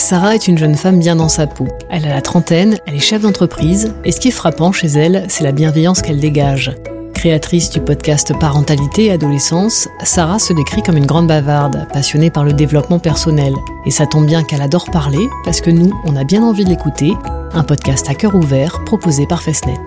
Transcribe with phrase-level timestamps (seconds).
[0.00, 1.68] Sarah est une jeune femme bien dans sa peau.
[1.90, 5.26] Elle a la trentaine, elle est chef d'entreprise, et ce qui est frappant chez elle,
[5.28, 6.74] c'est la bienveillance qu'elle dégage.
[7.14, 12.44] Créatrice du podcast Parentalité et Adolescence, Sarah se décrit comme une grande bavarde, passionnée par
[12.44, 13.52] le développement personnel.
[13.84, 16.70] Et ça tombe bien qu'elle adore parler, parce que nous, on a bien envie de
[16.70, 17.12] l'écouter,
[17.52, 19.78] un podcast à cœur ouvert proposé par Festnet.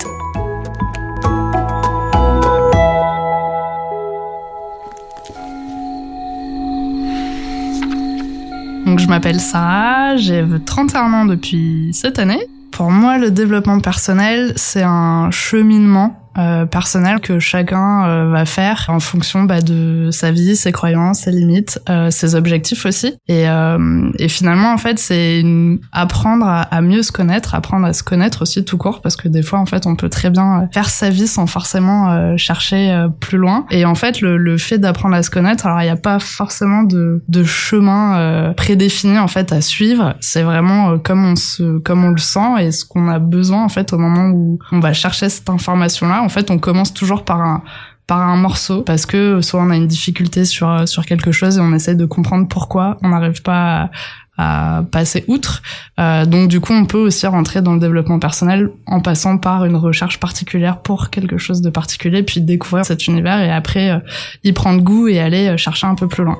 [8.94, 12.48] Donc je m'appelle Sarah, j'ai 31 ans depuis cette année.
[12.70, 18.86] Pour moi, le développement personnel, c'est un cheminement euh, personnel que chacun euh, va faire
[18.88, 23.16] en fonction bah, de sa vie, ses croyances, ses limites, euh, ses objectifs aussi.
[23.28, 25.44] Et, euh, et finalement, en fait, c'est
[25.92, 29.28] apprendre à, à, mieux se connaître, apprendre à se connaître aussi tout court, parce que
[29.28, 33.38] des fois, en fait, on peut très bien faire sa vie sans forcément chercher plus
[33.38, 33.66] loin.
[33.70, 36.20] Et en fait, le, le fait d'apprendre à se connaître, alors il n'y a pas
[36.20, 40.16] forcément de, de chemin prédéfini en fait à suivre.
[40.20, 43.70] C'est vraiment comme on se, comme on le sent et ce qu'on a besoin en
[43.70, 47.42] fait au moment où on va chercher cette information-là en fait, on commence toujours par
[47.42, 47.64] un
[48.06, 51.62] par un morceau parce que soit on a une difficulté sur sur quelque chose et
[51.62, 53.90] on essaie de comprendre pourquoi on n'arrive pas
[54.38, 55.62] à, passer outre.
[56.00, 59.66] Euh, donc du coup, on peut aussi rentrer dans le développement personnel en passant par
[59.66, 64.00] une recherche particulière pour quelque chose de particulier, puis découvrir cet univers et après euh,
[64.44, 66.38] y prendre goût et aller euh, chercher un peu plus loin.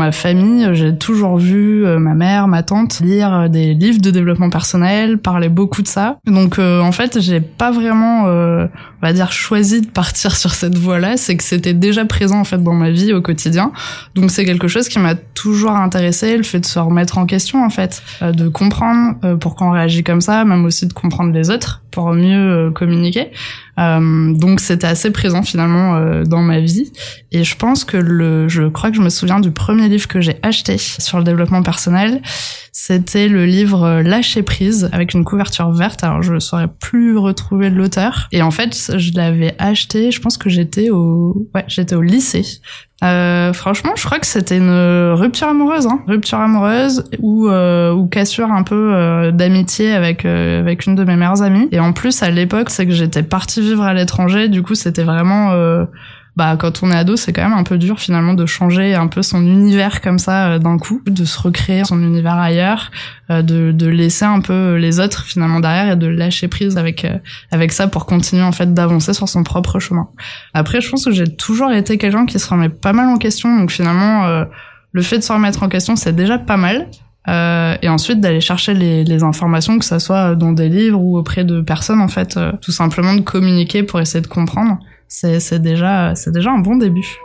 [0.00, 4.10] Ma famille, j'ai toujours vu euh, ma mère, ma tante lire euh, des livres de
[4.10, 6.18] développement personnel, parler beaucoup de ça.
[6.26, 8.68] Donc euh, en fait, j'ai pas vraiment, on
[9.02, 11.16] va dire, choisi de partir sur cette voie-là.
[11.16, 13.72] C'est que c'était déjà présent en fait dans ma vie au quotidien.
[14.14, 17.62] Donc c'est quelque chose qui m'a toujours intéressé, le fait de se remettre en question
[17.64, 21.82] en fait, de comprendre pourquoi on réagit comme ça, même aussi de comprendre les autres
[21.90, 23.30] pour mieux communiquer.
[23.80, 26.92] Euh, donc c'était assez présent finalement euh, dans ma vie.
[27.32, 30.20] Et je pense que le, je crois que je me souviens du premier livre que
[30.20, 32.20] j'ai acheté sur le développement personnel.
[32.72, 36.04] C'était le livre euh, Lâcher prise avec une couverture verte.
[36.04, 38.28] Alors je ne saurais plus retrouver l'auteur.
[38.32, 40.10] Et en fait, je l'avais acheté.
[40.10, 42.44] Je pense que j'étais au, ouais, j'étais au lycée.
[43.02, 46.00] Euh, franchement, je crois que c'était une rupture amoureuse, hein.
[46.06, 51.04] rupture amoureuse ou euh, ou cassure un peu euh, d'amitié avec euh, avec une de
[51.04, 51.68] mes meilleures amies.
[51.72, 54.48] Et en plus, à l'époque, c'est que j'étais partie vivre à l'étranger.
[54.48, 55.54] Du coup, c'était vraiment
[56.36, 59.08] bah quand on est ado, c'est quand même un peu dur finalement de changer un
[59.08, 62.90] peu son univers comme ça euh, d'un coup, de se recréer son univers ailleurs,
[63.30, 67.04] euh, de, de laisser un peu les autres finalement derrière et de lâcher prise avec
[67.04, 67.18] euh,
[67.50, 70.08] avec ça pour continuer en fait d'avancer sur son propre chemin.
[70.54, 73.58] Après, je pense que j'ai toujours été quelqu'un qui se remet pas mal en question,
[73.58, 74.44] donc finalement
[74.92, 76.88] le fait de se remettre en question, c'est déjà pas mal.
[77.28, 81.18] Euh, et ensuite d'aller chercher les, les, informations, que ça soit dans des livres ou
[81.18, 84.78] auprès de personnes, en fait, tout simplement de communiquer pour essayer de comprendre
[85.10, 87.18] c'est déjà, déjà un bon début.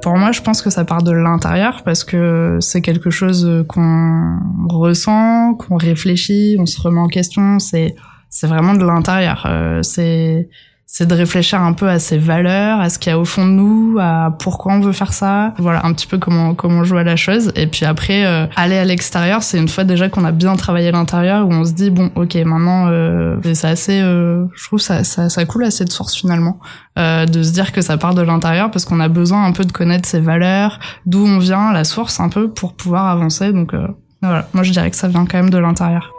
[0.00, 4.38] Pour moi, je pense que ça part de l'intérieur parce que c'est quelque chose qu'on
[4.68, 7.60] ressent, qu'on réfléchit, on se remet en question.
[7.60, 7.94] C'est
[8.32, 9.44] c'est vraiment de l'intérieur.
[9.46, 10.48] Euh, c'est
[10.94, 13.46] c'est de réfléchir un peu à ses valeurs, à ce qu'il y a au fond
[13.46, 15.54] de nous, à pourquoi on veut faire ça.
[15.56, 17.50] Voilà, un petit peu comment comment on joue à la chose.
[17.56, 20.92] Et puis après, euh, aller à l'extérieur, c'est une fois déjà qu'on a bien travaillé
[20.92, 25.02] l'intérieur, où on se dit bon, ok, maintenant, euh, c'est assez, euh, je trouve ça,
[25.02, 26.60] ça ça coule assez de source finalement,
[26.98, 29.64] euh, de se dire que ça part de l'intérieur parce qu'on a besoin un peu
[29.64, 33.54] de connaître ses valeurs, d'où on vient, la source un peu pour pouvoir avancer.
[33.54, 33.88] Donc euh,
[34.20, 36.11] voilà, moi je dirais que ça vient quand même de l'intérieur.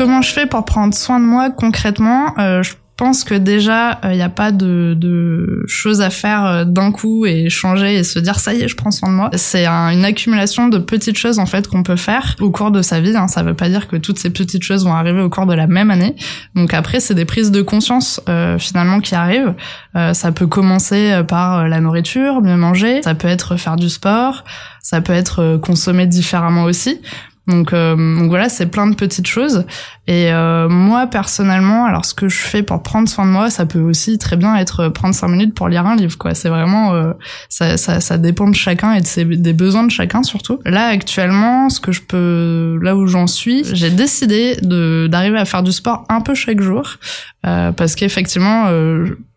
[0.00, 4.08] Comment je fais pour prendre soin de moi concrètement euh, Je pense que déjà, il
[4.08, 8.02] euh, n'y a pas de, de, choses à faire euh, d'un coup et changer et
[8.02, 9.28] se dire ça y est, je prends soin de moi.
[9.34, 12.98] C'est une accumulation de petites choses en fait qu'on peut faire au cours de sa
[13.00, 13.14] vie.
[13.14, 13.28] Hein.
[13.28, 15.66] Ça veut pas dire que toutes ces petites choses vont arriver au cours de la
[15.66, 16.16] même année.
[16.54, 19.54] Donc après, c'est des prises de conscience euh, finalement qui arrivent.
[19.96, 23.02] Euh, ça peut commencer par la nourriture, mieux manger.
[23.02, 24.44] Ça peut être faire du sport.
[24.82, 27.02] Ça peut être consommer différemment aussi.
[27.46, 29.64] Donc, euh, donc voilà, c'est plein de petites choses.
[30.06, 33.66] Et euh, moi personnellement, alors ce que je fais pour prendre soin de moi, ça
[33.66, 36.16] peut aussi très bien être prendre cinq minutes pour lire un livre.
[36.18, 37.12] Quoi, c'est vraiment euh,
[37.48, 40.60] ça, ça, ça, dépend de chacun et de ses, des besoins de chacun surtout.
[40.64, 45.44] Là actuellement, ce que je peux, là où j'en suis, j'ai décidé de d'arriver à
[45.44, 46.96] faire du sport un peu chaque jour
[47.42, 48.66] parce qu'effectivement,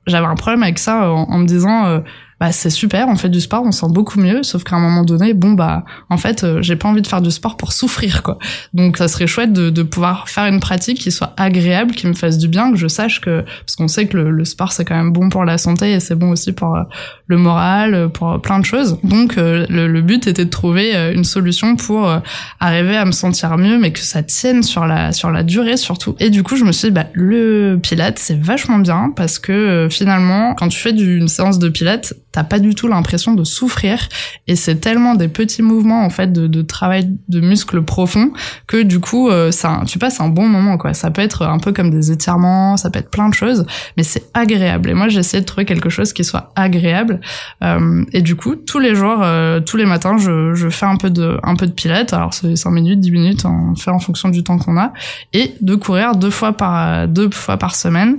[0.08, 2.02] j'avais un problème avec ça en, en me disant
[2.44, 4.80] bah c'est super, on fait du sport, on se sent beaucoup mieux, sauf qu'à un
[4.82, 7.72] moment donné, bon bah en fait, euh, j'ai pas envie de faire du sport pour
[7.72, 8.38] souffrir quoi.
[8.74, 12.14] Donc ça serait chouette de, de, pouvoir faire une pratique qui soit agréable, qui me
[12.14, 14.84] fasse du bien, que je sache que parce qu'on sait que le, le sport c'est
[14.84, 16.82] quand même bon pour la santé et c'est bon aussi pour euh,
[17.28, 18.98] le moral, pour plein de choses.
[19.06, 22.14] Donc le, le, but était de trouver une solution pour
[22.60, 26.18] arriver à me sentir mieux, mais que ça tienne sur la sur la durée surtout.
[26.20, 29.88] Et du coup, je me suis dit bah le Pilate c'est vachement bien parce que
[29.90, 34.10] finalement quand tu fais une séance de Pilates, t'as pas du tout l'impression de souffrir.
[34.48, 38.34] Et c'est tellement des petits mouvements en fait de, de travail de muscles profonds
[38.68, 40.94] que du coup euh, ça tu passes un bon moment quoi.
[40.94, 43.66] Ça peut être un peu comme des étirements ça peut être plein de choses
[43.96, 44.90] mais c'est agréable.
[44.90, 47.22] Et moi j'ai essayé de trouver quelque chose qui soit agréable.
[47.64, 50.98] Euh, et du coup tous les jours euh, tous les matins je, je fais un
[50.98, 52.14] peu de un peu de pilates.
[52.14, 54.92] Alors c'est 5 minutes 10 minutes on fait en fonction du temps qu'on a.
[55.34, 58.18] Et de courir deux fois par deux fois par semaine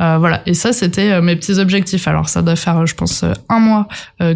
[0.00, 0.42] euh, voilà.
[0.46, 2.08] Et ça, c'était euh, mes petits objectifs.
[2.08, 3.86] Alors, ça doit faire, je pense, euh, un mois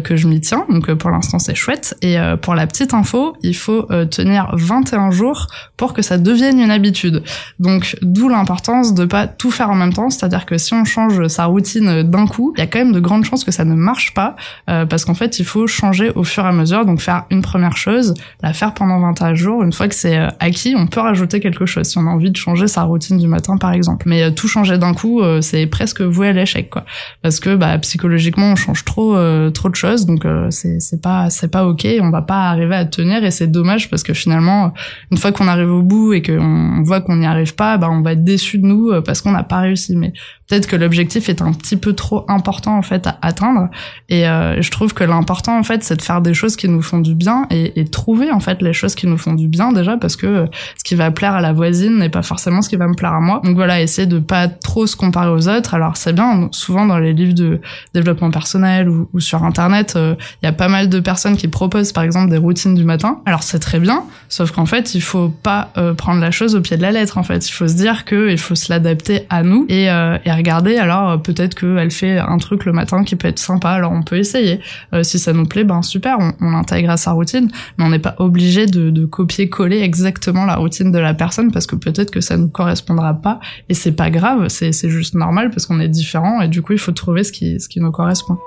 [0.03, 0.65] que je m'y tiens.
[0.69, 1.95] Donc, pour l'instant, c'est chouette.
[2.01, 6.71] Et pour la petite info, il faut tenir 21 jours pour que ça devienne une
[6.71, 7.23] habitude.
[7.59, 10.09] Donc, d'où l'importance de pas tout faire en même temps.
[10.09, 12.99] C'est-à-dire que si on change sa routine d'un coup, il y a quand même de
[12.99, 14.35] grandes chances que ça ne marche pas.
[14.65, 16.85] parce qu'en fait, il faut changer au fur et à mesure.
[16.85, 18.13] Donc, faire une première chose,
[18.43, 19.63] la faire pendant 21 jours.
[19.63, 21.87] Une fois que c'est acquis, on peut rajouter quelque chose.
[21.87, 24.05] Si on a envie de changer sa routine du matin, par exemple.
[24.07, 26.85] Mais tout changer d'un coup, c'est presque voué à l'échec quoi.
[27.21, 31.01] Parce que bah psychologiquement on change trop euh, trop de choses donc euh, c'est c'est
[31.01, 34.13] pas c'est pas ok on va pas arriver à tenir et c'est dommage parce que
[34.13, 34.73] finalement
[35.11, 38.01] une fois qu'on arrive au bout et qu'on voit qu'on n'y arrive pas bah on
[38.01, 39.95] va être déçu de nous euh, parce qu'on n'a pas réussi.
[39.95, 40.13] Mais
[40.47, 43.69] peut-être que l'objectif est un petit peu trop important en fait à atteindre
[44.09, 46.99] et je trouve que l'important en fait c'est de faire des choses qui nous font
[46.99, 49.97] du bien et, et, trouver en fait les choses qui nous font du bien déjà
[49.97, 50.45] parce que
[50.77, 53.13] ce qui va plaire à la voisine n'est pas forcément ce qui va me plaire
[53.13, 55.73] à moi donc voilà essayer de pas trop se comparer aux autres.
[55.73, 57.59] Alors c'est bien, souvent dans les livres de
[57.93, 61.91] développement personnel ou, sur internet, euh, il y a pas mal de personnes qui proposent
[61.91, 63.21] par exemple des routines du matin.
[63.25, 66.61] Alors c'est très bien, sauf qu'en fait il faut pas euh, prendre la chose au
[66.61, 67.17] pied de la lettre.
[67.17, 70.17] En fait, il faut se dire que il faut se l'adapter à nous et, euh,
[70.25, 70.77] et regarder.
[70.77, 73.71] Alors peut-être qu'elle fait un truc le matin qui peut être sympa.
[73.71, 74.59] Alors on peut essayer.
[75.03, 78.15] si ça nous plaît, ben super, on, l'intègre à sa routine, mais on n'est pas
[78.19, 82.49] obligé de, copier-coller exactement la routine de la personne parce que peut-être que ça nous
[82.49, 83.39] correspondra pas
[83.69, 84.47] et c'est pas grave.
[84.49, 87.31] C'est c'est juste normal parce qu'on est différent et du coup il faut trouver ce
[87.31, 88.37] qui, ce qui nous correspond.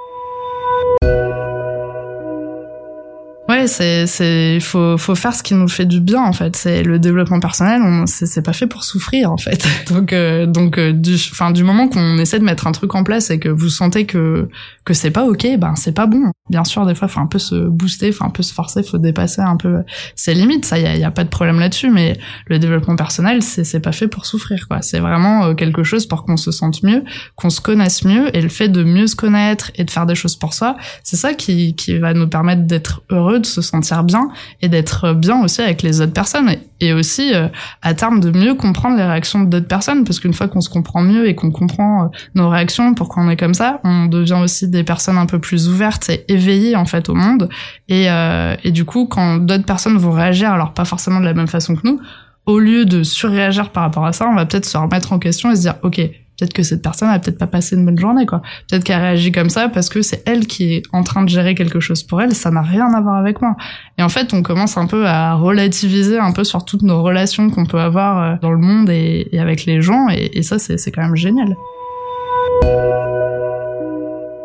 [3.66, 6.56] C'est c'est faut faut faire ce qui nous fait du bien en fait.
[6.56, 9.66] C'est le développement personnel, on c'est pas fait pour souffrir en fait.
[9.88, 13.04] Donc euh, donc euh, du enfin du moment qu'on essaie de mettre un truc en
[13.04, 14.48] place et que vous sentez que
[14.90, 16.32] que c'est pas OK, ben c'est pas bon.
[16.48, 18.98] Bien sûr, des fois faut un peu se booster, faut un peu se forcer, faut
[18.98, 19.82] dépasser un peu
[20.16, 23.42] ses limites, ça y a, y a pas de problème là-dessus mais le développement personnel,
[23.42, 24.82] c'est c'est pas fait pour souffrir quoi.
[24.82, 27.04] C'est vraiment euh, quelque chose pour qu'on se sente mieux,
[27.36, 30.14] qu'on se connaisse mieux et le fait de mieux se connaître et de faire des
[30.14, 34.04] choses pour soi, c'est ça qui qui va nous permettre d'être heureux de se sentir
[34.04, 34.28] bien
[34.60, 37.48] et d'être bien aussi avec les autres personnes et aussi euh,
[37.82, 41.02] à terme de mieux comprendre les réactions d'autres personnes parce qu'une fois qu'on se comprend
[41.02, 44.68] mieux et qu'on comprend euh, nos réactions pourquoi on est comme ça on devient aussi
[44.68, 47.48] des personnes un peu plus ouvertes et éveillées en fait au monde.
[47.88, 51.34] Et, euh, et du coup quand d'autres personnes vont réagir alors pas forcément de la
[51.34, 52.00] même façon que nous
[52.46, 55.50] au lieu de surréagir par rapport à ça on va peut-être se remettre en question
[55.50, 58.24] et se dire ok peut-être que cette personne a peut-être pas passé une bonne journée
[58.24, 58.40] quoi.
[58.68, 61.54] Peut-être qu'elle réagit comme ça parce que c'est elle qui est en train de gérer
[61.54, 63.56] quelque chose pour elle ça n'a rien à voir avec moi.
[63.98, 67.50] Et en fait on commence un peu à relativiser un peu sur toutes nos relations
[67.50, 71.02] qu'on peut avoir euh, dans le monde et, avec les gens et ça c'est quand
[71.02, 71.56] même génial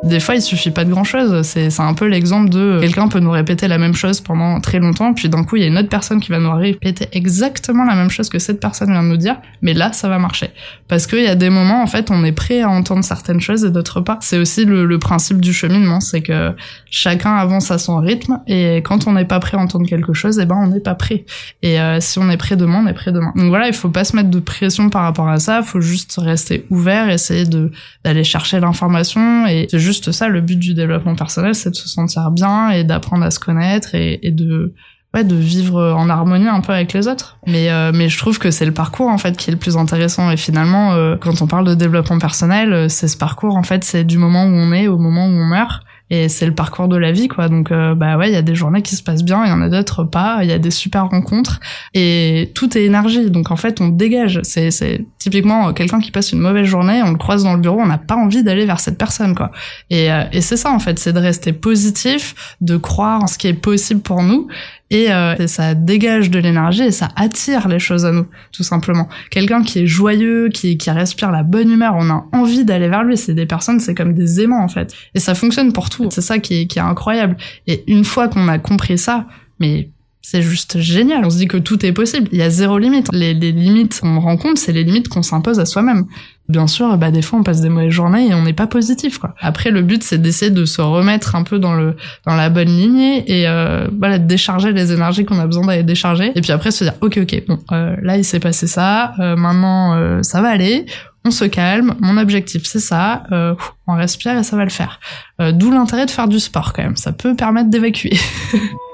[0.05, 1.41] des fois, il suffit pas de grand chose.
[1.41, 5.13] C'est un peu l'exemple de quelqu'un peut nous répéter la même chose pendant très longtemps,
[5.13, 7.95] puis d'un coup, il y a une autre personne qui va nous répéter exactement la
[7.95, 10.51] même chose que cette personne vient de nous dire, mais là, ça va marcher.
[10.87, 13.65] Parce qu'il y a des moments, en fait, on est prêt à entendre certaines choses
[13.65, 14.19] et d'autres pas.
[14.21, 16.53] C'est aussi le, le, principe du cheminement, c'est que
[16.91, 20.39] chacun avance à son rythme, et quand on n'est pas prêt à entendre quelque chose,
[20.39, 21.25] eh ben, on n'est pas prêt.
[21.63, 23.33] Et euh, si on est prêt demain, on est prêt demain.
[23.35, 25.81] Donc voilà, il faut pas se mettre de pression par rapport à ça, il faut
[25.81, 27.71] juste rester ouvert, essayer de
[28.03, 31.75] d'aller chercher l'information, et c'est juste juste ça, le but du développement personnel, c'est de
[31.75, 34.73] se sentir bien et d'apprendre à se connaître et, de
[35.13, 37.37] ouais, de vivre en harmonie un peu avec les autres.
[37.47, 39.77] Mais euh, mais je trouve que c'est le parcours en fait qui est le plus
[39.77, 43.63] intéressant et finalement euh, quand on parle de développement personnel, euh, c'est ce parcours en
[43.63, 46.53] fait, c'est du moment où on est au moment où on meurt et c'est le
[46.53, 47.49] parcours de la vie quoi.
[47.49, 49.51] Donc euh, bah ouais il y a des journées qui se passent bien il y
[49.51, 51.59] en a d'autres pas il y a des super rencontres.
[51.93, 53.31] Et tout est énergie.
[53.31, 54.39] Donc en fait on dégage.
[54.43, 57.79] C'est c'est typiquement quelqu'un qui passe une mauvaise journée on le croise dans le bureau
[57.79, 59.51] on n'a pas envie d'aller vers cette personne quoi.
[59.89, 60.99] Et, euh, et c'est ça en fait.
[60.99, 64.47] C'est de rester positif de croire en ce qui est possible pour nous
[64.91, 68.63] et, euh, et ça dégage de l'énergie et ça attire les choses à nous, tout
[68.63, 69.09] simplement.
[69.31, 73.03] Quelqu'un qui est joyeux, qui, qui respire la bonne humeur, on a envie d'aller vers
[73.03, 73.17] lui.
[73.17, 74.93] C'est des personnes, c'est comme des aimants en fait.
[75.15, 76.09] Et ça fonctionne pour tout.
[76.11, 77.35] C'est ça qui est, qui est incroyable.
[77.65, 79.25] Et une fois qu'on a compris ça,
[79.59, 79.89] mais
[80.27, 81.23] c'est juste génial.
[81.23, 82.27] On se dit que tout est possible.
[82.31, 83.09] Il y a zéro limite.
[83.13, 86.07] Les, les limites qu'on rencontre, c'est les limites qu'on s'impose à soi-même.
[86.49, 89.19] Bien sûr, bah des fois on passe des mauvaises journées et on n'est pas positif.
[89.19, 89.35] Quoi.
[89.39, 92.69] Après, le but c'est d'essayer de se remettre un peu dans le dans la bonne
[92.69, 96.31] lignée et euh, voilà de décharger les énergies qu'on a besoin d'aller décharger.
[96.33, 99.35] Et puis après se dire ok ok bon euh, là il s'est passé ça, euh,
[99.35, 100.87] maintenant euh, ça va aller.
[101.23, 101.95] On se calme.
[101.99, 103.23] Mon objectif c'est ça.
[103.31, 103.53] Euh,
[103.85, 104.99] on respire et ça va le faire.
[105.39, 106.95] Euh, d'où l'intérêt de faire du sport quand même.
[106.95, 108.17] Ça peut permettre d'évacuer.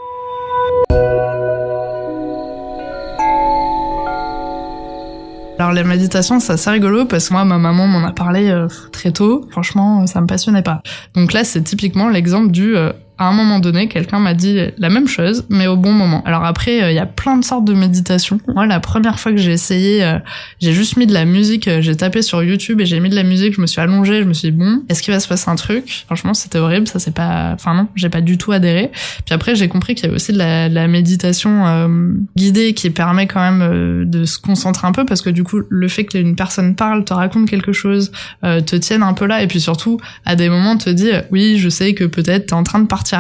[5.62, 8.68] Alors les méditations, c'est assez rigolo parce que moi, ma maman m'en a parlé euh,
[8.92, 9.46] très tôt.
[9.52, 10.82] Franchement, ça me passionnait pas.
[11.14, 12.92] Donc là, c'est typiquement l'exemple du euh,
[13.22, 16.24] à un moment donné, quelqu'un m'a dit la même chose, mais au bon moment.
[16.26, 18.40] Alors après, euh, il y a plein de sortes de méditation.
[18.48, 20.18] Moi, la première fois que j'ai essayé, euh,
[20.60, 23.16] j'ai juste mis de la musique, euh, j'ai tapé sur YouTube et j'ai mis de
[23.16, 25.28] la musique, je me suis allongée, je me suis dit, bon, est-ce qu'il va se
[25.28, 26.04] passer un truc?
[26.08, 27.52] Franchement, c'était horrible, ça c'est pas...
[27.54, 28.90] Enfin non, j'ai pas du tout adhéré.
[29.24, 31.88] Puis après, j'ai compris qu'il y avait aussi de la, de la méditation
[32.36, 35.88] guidée qui permet quand même de se concentrer un peu, parce que du coup, le
[35.88, 38.12] fait qu'une personne parle, te raconte quelque chose,
[38.42, 41.70] te tienne un peu là, et puis surtout, à des moments, te dit, oui, je
[41.70, 43.11] sais que peut-être t'es en train de partir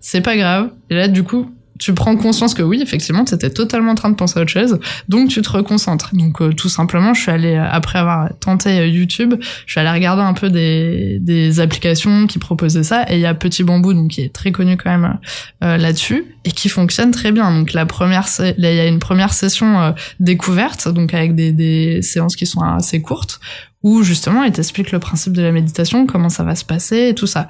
[0.00, 0.70] c'est pas grave.
[0.90, 1.50] Et là, du coup,
[1.82, 4.52] tu prends conscience que oui, effectivement, tu étais totalement en train de penser à autre
[4.52, 6.14] chose, donc tu te reconcentres.
[6.14, 9.34] Donc euh, tout simplement, je suis allée, euh, après avoir tenté euh, YouTube,
[9.66, 13.26] je suis allée regarder un peu des, des applications qui proposaient ça, et il y
[13.26, 15.18] a Petit Bambou, donc qui est très connu quand même
[15.64, 17.50] euh, là-dessus, et qui fonctionne très bien.
[17.50, 22.36] Donc la première, il y a une première session découverte, donc avec des, des séances
[22.36, 23.40] qui sont assez courtes,
[23.82, 27.14] où justement il t'explique le principe de la méditation, comment ça va se passer et
[27.16, 27.48] tout ça.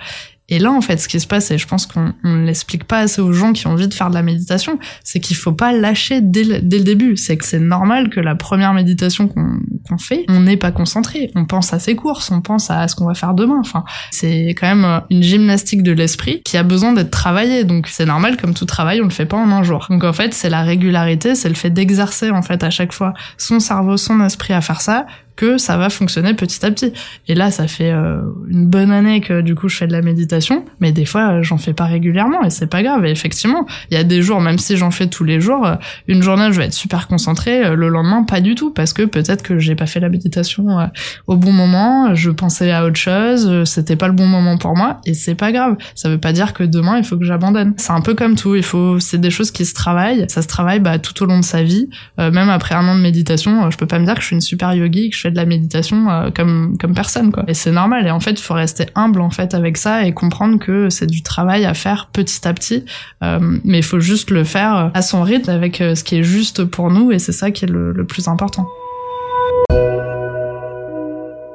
[0.49, 2.99] Et là, en fait, ce qui se passe, et je pense qu'on ne l'explique pas
[2.99, 5.73] assez aux gens qui ont envie de faire de la méditation, c'est qu'il faut pas
[5.73, 7.17] lâcher dès le, début.
[7.17, 11.31] C'est que c'est normal que la première méditation qu'on fait, on n'est pas concentré.
[11.37, 13.59] On pense à ses courses, on pense à ce qu'on va faire demain.
[13.61, 17.65] Enfin, c'est quand même une gymnastique de l'esprit qui a besoin d'être travaillée.
[17.65, 19.87] Donc c'est normal, comme tout travail, on le fait pas en un jour.
[19.91, 23.15] Donc en fait, c'est la régularité, c'est le fait d'exercer en fait à chaque fois
[23.39, 25.07] son cerveau, son esprit à faire ça
[25.37, 26.93] que ça va fonctionner petit à petit.
[27.29, 30.03] Et là, ça fait euh, une bonne année que du coup je fais de la
[30.03, 33.05] méditation, mais des fois j'en fais pas régulièrement et c'est pas grave.
[33.05, 35.75] Et effectivement, il y a des jours, même si j'en fais tous les jours, euh,
[36.09, 39.03] une journée je vais être super concentrée, euh, le lendemain pas du tout parce que
[39.03, 40.87] peut-être que j'ai pas fait la méditation euh,
[41.27, 45.01] au bon moment, je pensais à autre chose, c'était pas le bon moment pour moi
[45.07, 45.77] et c'est pas grave.
[45.95, 47.75] Ça veut pas dire que demain il faut que j'abandonne.
[47.77, 50.49] C'est un peu comme tout, il faut, c'est des choses qui se travaillent, ça se
[50.49, 53.77] travaille bah, tout au long de sa vie, même après un an de méditation, je
[53.77, 56.31] peux pas me dire que je suis une super yogi, fais de la méditation euh,
[56.35, 57.45] comme comme personne quoi.
[57.49, 60.13] Et c'est normal et en fait, il faut rester humble en fait avec ça et
[60.13, 62.85] comprendre que c'est du travail à faire petit à petit
[63.23, 66.25] euh, mais il faut juste le faire à son rythme avec euh, ce qui est
[66.25, 68.67] juste pour nous et c'est ça qui est le, le plus important.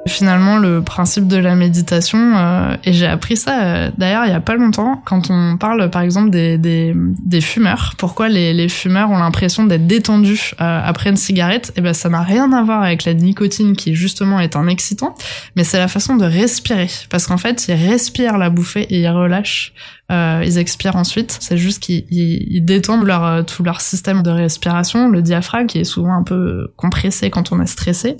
[0.07, 4.35] Finalement, le principe de la méditation, euh, et j'ai appris ça euh, d'ailleurs il y
[4.35, 8.69] a pas longtemps, quand on parle par exemple des, des, des fumeurs, pourquoi les, les
[8.69, 12.63] fumeurs ont l'impression d'être détendus euh, après une cigarette, et ben ça n'a rien à
[12.63, 15.15] voir avec la nicotine qui justement est un excitant,
[15.55, 19.09] mais c'est la façon de respirer, parce qu'en fait ils respirent la bouffée et ils
[19.09, 19.73] relâchent
[20.11, 21.37] euh, ils expirent ensuite.
[21.41, 25.67] C'est juste qu'ils ils, ils détendent leur, euh, tout leur système de respiration, le diaphragme
[25.67, 28.15] qui est souvent un peu compressé quand on est stressé.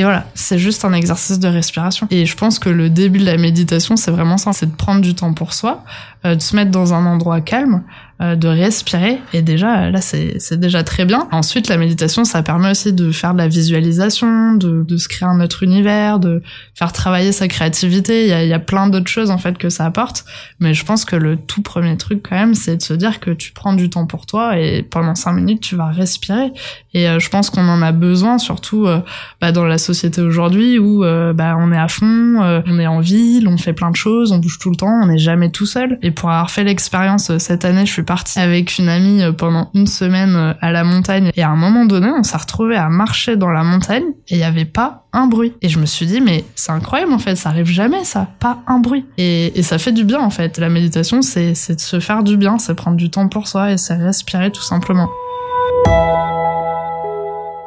[0.00, 2.08] Et voilà, c'est juste un exercice de respiration.
[2.10, 5.02] Et je pense que le début de la méditation, c'est vraiment ça, c'est de prendre
[5.02, 5.84] du temps pour soi,
[6.24, 7.82] euh, de se mettre dans un endroit calme,
[8.20, 9.18] de respirer.
[9.32, 11.26] Et déjà, là, c'est déjà très bien.
[11.32, 15.28] Ensuite, la méditation, ça permet aussi de faire de la visualisation, de, de se créer
[15.28, 16.42] un autre univers, de
[16.74, 18.24] faire travailler sa créativité.
[18.24, 20.24] Il y a, il y a plein d'autres choses, en fait, que ça apporte.
[20.58, 23.30] Mais je pense que le tout premier truc, quand même, c'est de se dire que
[23.30, 26.52] tu prends du temps pour toi et pendant cinq minutes, tu vas respirer.
[26.92, 29.00] Et euh, je pense qu'on en a besoin, surtout euh,
[29.40, 32.86] bah, dans la société aujourd'hui où euh, bah, on est à fond, euh, on est
[32.86, 35.50] en ville, on fait plein de choses, on bouge tout le temps, on n'est jamais
[35.50, 35.98] tout seul.
[36.02, 39.30] Et pour avoir fait l'expérience euh, cette année, je suis partie avec une amie euh,
[39.30, 42.74] pendant une semaine euh, à la montagne et à un moment donné, on s'est retrouvé
[42.74, 45.52] à marcher dans la montagne et il n'y avait pas un bruit.
[45.62, 48.64] Et je me suis dit, mais c'est incroyable en fait, ça arrive jamais ça, pas
[48.66, 49.06] un bruit.
[49.16, 50.58] Et, ça fait du bien en fait.
[50.58, 53.70] La méditation, c'est c'est de se faire du bien, c'est prendre du temps pour soi
[53.70, 55.08] et c'est respirer tout simplement.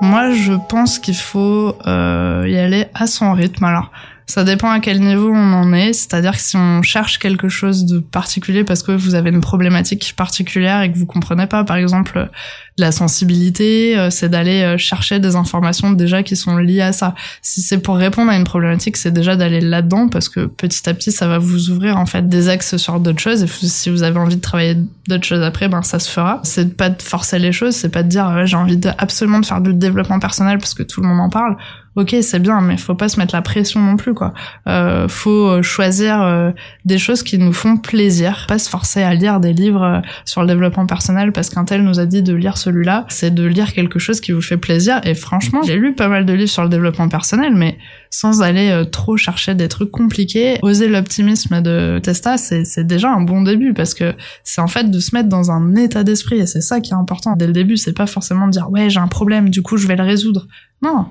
[0.01, 3.63] Moi, je pense qu'il faut euh, y aller à son rythme.
[3.63, 3.91] Alors,
[4.25, 5.94] Ça dépend à quel niveau on en est.
[5.94, 10.13] C'est-à-dire que si on cherche quelque chose de particulier parce que vous avez une problématique
[10.15, 12.30] particulière et que vous comprenez pas, par exemple,
[12.77, 17.13] la sensibilité, euh, c'est d'aller euh, chercher des informations déjà qui sont liées à ça.
[17.42, 20.94] Si c'est pour répondre à une problématique, c'est déjà d'aller là-dedans parce que petit à
[20.94, 23.44] petit, ça va vous ouvrir en fait des axes sur d'autres choses.
[23.44, 24.77] Et si vous avez envie de travailler
[25.08, 26.39] d'autres choses après, ben ça se fera.
[26.44, 29.46] C'est pas de forcer les choses, c'est pas de dire j'ai envie de, absolument de
[29.46, 31.58] faire du développement personnel parce que tout le monde en parle
[31.95, 34.33] ok c'est bien mais faut pas se mettre la pression non plus quoi.
[34.67, 36.51] Euh, faut euh, choisir euh,
[36.85, 38.45] des choses qui nous font plaisir.
[38.47, 41.83] Pas se forcer à lire des livres euh, sur le développement personnel parce qu'un tel
[41.83, 43.05] nous a dit de lire celui-là.
[43.09, 45.01] C'est de lire quelque chose qui vous fait plaisir.
[45.03, 47.77] Et franchement j'ai lu pas mal de livres sur le développement personnel mais
[48.09, 50.59] sans aller trop chercher des trucs compliqués.
[50.62, 55.00] Oser l'optimisme de Testa c'est déjà un bon début parce que c'est en fait de
[55.00, 56.38] se mettre dans un état d'esprit.
[56.39, 57.35] Et c'est ça qui est important.
[57.35, 59.88] Dès le début c'est pas forcément de dire ouais j'ai un problème du coup je
[59.88, 60.47] vais le résoudre.
[60.83, 61.05] Non,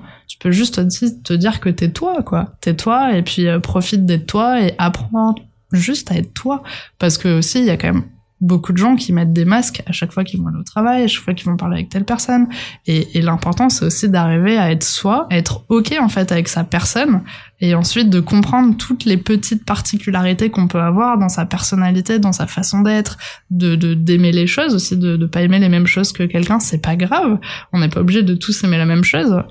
[0.51, 0.81] juste
[1.23, 2.55] te dire que t'es toi, quoi.
[2.61, 5.35] T'es toi, et puis euh, profite d'être toi et apprends
[5.71, 6.63] juste à être toi.
[6.99, 8.03] Parce que aussi, il y a quand même
[8.43, 11.03] beaucoup de gens qui mettent des masques à chaque fois qu'ils vont aller au travail,
[11.03, 12.47] à chaque fois qu'ils vont parler avec telle personne.
[12.85, 16.63] Et, l'important, c'est aussi d'arriver à être soi, à être ok en fait avec sa
[16.65, 17.21] personne,
[17.61, 22.33] et ensuite de comprendre toutes les petites particularités qu'on peut avoir dans sa personnalité, dans
[22.33, 23.17] sa façon d'être,
[23.49, 26.81] de d'aimer les choses aussi, de de pas aimer les mêmes choses que quelqu'un, c'est
[26.81, 27.39] pas grave.
[27.71, 29.41] On n'est pas obligé de tous aimer la même chose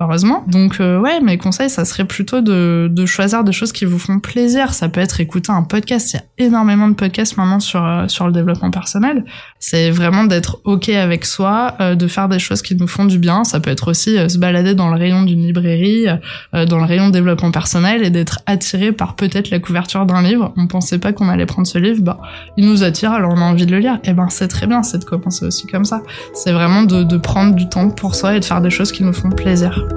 [0.00, 0.44] heureusement.
[0.48, 3.98] Donc euh, ouais, mes conseils, ça serait plutôt de, de choisir des choses qui vous
[3.98, 4.72] font plaisir.
[4.72, 6.12] Ça peut être écouter un podcast.
[6.12, 9.24] Il y a énormément de podcasts maintenant sur euh, sur le développement personnel.
[9.58, 13.18] C'est vraiment d'être ok avec soi, euh, de faire des choses qui nous font du
[13.18, 13.44] bien.
[13.44, 16.06] Ça peut être aussi se balader dans le rayon d'une librairie,
[16.52, 20.52] dans le rayon développement personnel et d'être attiré par peut-être la couverture d'un livre.
[20.56, 22.18] On pensait pas qu'on allait prendre ce livre, bah
[22.56, 23.94] il nous attire, alors on a envie de le lire.
[24.04, 26.02] Et eh ben c'est très bien, c'est de commencer aussi comme ça.
[26.32, 29.04] C'est vraiment de, de prendre du temps pour soi et de faire des choses qui
[29.04, 29.89] nous font plaisir.